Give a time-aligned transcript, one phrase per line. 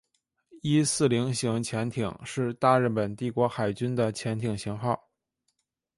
[0.63, 5.11] 伊四零型潜艇是大日本帝国海军的潜舰型号。